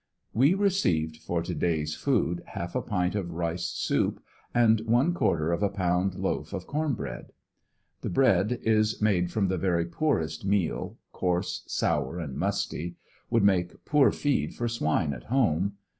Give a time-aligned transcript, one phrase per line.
[0.33, 4.19] We received for to day's food half a pint of rice soup
[4.51, 7.33] and one quarter of a pound loaf of corn bread
[8.01, 12.95] The bread is made from the very poorest meal, coarse, sour and musty;
[13.29, 15.77] would make poor feed for swine at home.